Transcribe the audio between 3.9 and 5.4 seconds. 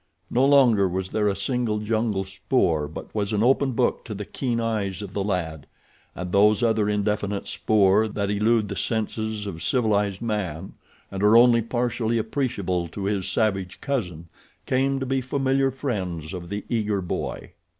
to the keen eyes of the